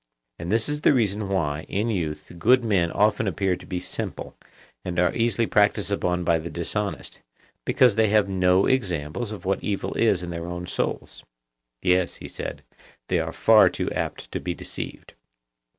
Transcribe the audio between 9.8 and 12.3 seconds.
is in their own souls. Yes, he